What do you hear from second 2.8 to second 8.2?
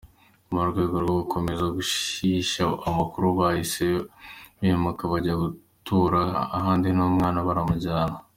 amakuru, bahise bimuka bajya gutura ahandi n’umwana baramujyana.